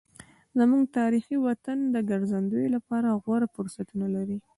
[0.59, 4.37] زموږ تاریخي وطن د ګرځندوی لپاره غوره فرصتونه لري.